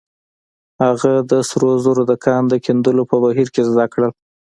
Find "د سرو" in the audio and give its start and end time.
1.29-1.71